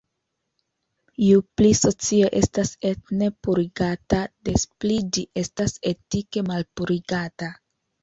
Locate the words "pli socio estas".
1.59-2.73